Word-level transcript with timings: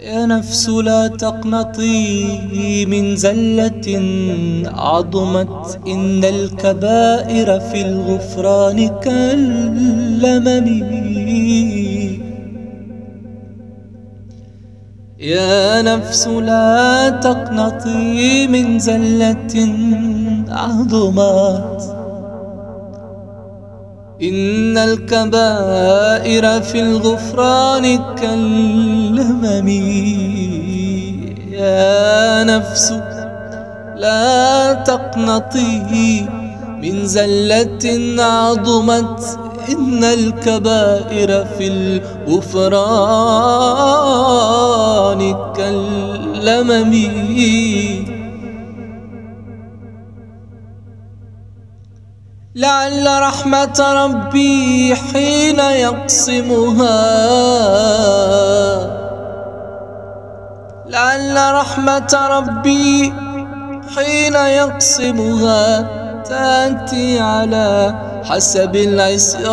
يا 0.00 0.26
نفس 0.26 0.68
لا 0.68 1.06
تقنطي 1.06 2.86
من 2.86 3.16
زلة 3.16 4.00
عظمت 4.66 5.80
إن 5.86 6.24
الكبائر 6.24 7.60
في 7.60 7.80
الغفران 7.82 8.88
كاللمم 8.88 10.68
يا 15.18 15.82
نفس 15.82 16.28
لا 16.28 17.08
تقنطي 17.10 18.46
من 18.46 18.78
زلة 18.78 19.68
عظمت 20.48 22.07
إن 24.22 24.78
الكبائر 24.78 26.60
في 26.60 26.80
الغفران 26.80 28.14
كاللمم 28.14 29.68
يا 31.52 32.44
نفس 32.44 32.92
لا 33.96 34.72
تقنطي. 34.72 36.26
من 36.82 37.06
زلة 37.06 38.22
عظمت 38.22 39.38
إن 39.68 40.04
الكبائر 40.04 41.44
في 41.58 41.68
الغفران 42.28 42.72
كاللمم 45.56 46.94
لعل 52.58 53.06
رحمة 53.22 53.78
ربي 53.78 54.94
حين 54.94 55.58
يقسمها. 55.58 56.98
لعل 60.86 61.54
رحمة 61.54 62.18
ربي 62.30 63.12
حين 63.94 64.34
يقسمها 64.34 65.80
تأتي 66.22 67.20
على 67.20 67.94
حسب 68.24 68.76
العصيان 68.76 69.44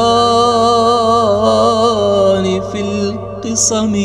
في 2.71 2.81
القسم 2.81 3.95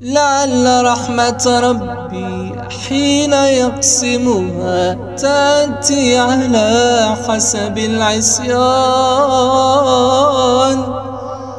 لعل 0.00 0.84
رحمة 0.84 1.60
ربي 1.62 2.55
حين 2.70 3.32
يقسمها 3.32 4.94
تأتي 5.16 6.18
على 6.18 7.14
حسب 7.28 7.78
العصيان 7.78 8.56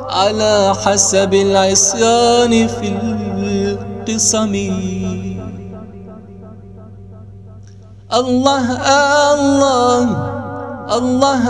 على 0.10 0.74
حسب 0.86 1.34
العصيان 1.34 2.68
في 2.68 2.88
القسم. 2.88 4.54
الله 8.14 8.66
الله 9.34 10.04
الله 10.98 11.42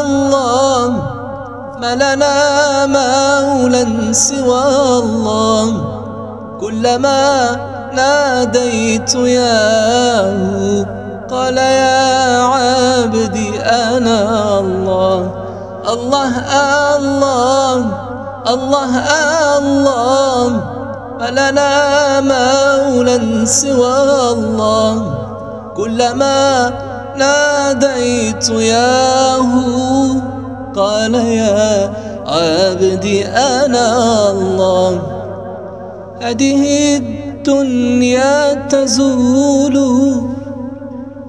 الله 0.00 0.88
ما 1.80 1.94
لنا 1.94 2.36
مولا 2.86 4.12
سوى 4.12 4.98
الله. 4.98 5.66
كلما 6.60 7.22
ناديت 7.94 9.14
ياه 9.14 10.86
قال 11.30 11.56
يا 11.56 12.42
عبدي 12.42 13.60
أنا 13.60 14.58
الله. 14.60 15.32
الله 15.92 16.32
الله 16.96 17.76
الله 18.48 18.92
الله. 19.58 20.48
ما 21.20 21.30
لنا 21.30 22.20
مولا 22.20 23.44
سوى 23.44 24.30
الله. 24.32 25.14
كلما 25.76 26.72
ناديت 27.16 28.50
ياه 28.50 29.50
قال 30.76 31.14
يا 31.14 31.92
عبدي 32.26 33.26
أنا 33.26 33.86
الله. 34.30 35.02
هذه 36.22 36.62
الدنيا 37.48 38.54
تزول 38.54 39.76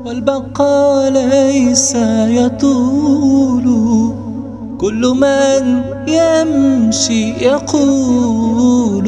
والبقاء 0.06 1.10
ليس 1.10 1.96
يطول. 2.28 3.68
كل 4.82 5.02
من 5.22 5.82
يمشي 6.08 7.30
يقول 7.46 9.08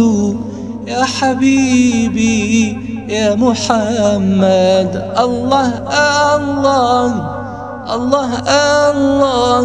يا 0.87 1.03
حبيبي 1.03 2.77
يا 3.09 3.35
محمد 3.35 4.91
الله 5.19 5.67
الله 6.35 7.11
الله 7.93 8.29
الله 8.91 9.61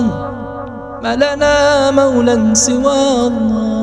ما 1.03 1.17
لنا 1.17 1.91
مولا 1.91 2.55
سوى 2.55 3.27
الله 3.27 3.80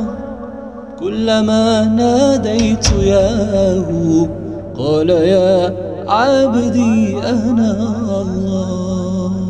كلما 1.00 1.84
ناديت 1.84 2.92
ياه 2.92 4.30
قال 4.78 5.10
يا 5.10 5.74
عبدي 6.08 7.18
أنا 7.18 7.72
الله. 8.22 9.47